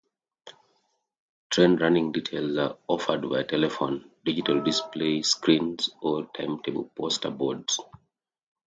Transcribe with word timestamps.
Train 1.51 1.75
running 1.75 2.11
details 2.11 2.57
are 2.57 2.75
offered 2.87 3.21
via 3.23 3.43
telephone, 3.43 4.09
digital 4.25 4.59
display 4.63 5.21
screens 5.21 5.91
or 6.01 6.25
timetable 6.35 6.85
poster 6.97 7.29
boards. 7.29 7.77